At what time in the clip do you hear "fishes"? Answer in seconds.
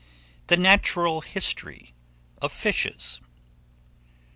2.51-3.21